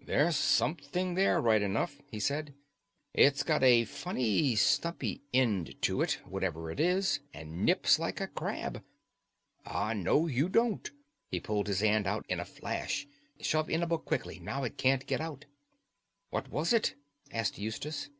"There's 0.00 0.36
something 0.36 1.14
there 1.14 1.40
right 1.40 1.60
enough," 1.60 2.00
he 2.08 2.20
said. 2.20 2.54
"It's 3.12 3.42
got 3.42 3.64
a 3.64 3.84
funny 3.84 4.54
stumpy 4.54 5.22
end 5.34 5.74
to 5.82 6.00
it, 6.00 6.20
whatever 6.24 6.70
it 6.70 6.78
is, 6.78 7.18
and 7.32 7.64
nips 7.66 7.98
like 7.98 8.20
a 8.20 8.28
crab. 8.28 8.84
Ah, 9.66 9.92
no, 9.92 10.28
you 10.28 10.48
don't!" 10.48 10.88
He 11.28 11.40
pulled 11.40 11.66
his 11.66 11.80
hand 11.80 12.06
out 12.06 12.24
in 12.28 12.38
a 12.38 12.44
flash. 12.44 13.08
"Shove 13.40 13.68
in 13.68 13.82
a 13.82 13.86
book 13.88 14.04
quickly. 14.04 14.38
Now 14.38 14.62
it 14.62 14.78
can't 14.78 15.06
get 15.08 15.20
out." 15.20 15.44
"What 16.30 16.50
was 16.50 16.72
it?" 16.72 16.94
asked 17.32 17.58
Eustace. 17.58 18.10